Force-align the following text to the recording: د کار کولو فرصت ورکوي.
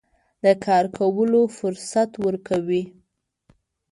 د 0.43 0.45
کار 0.65 0.85
کولو 0.97 1.41
فرصت 1.57 2.11
ورکوي. 2.25 2.83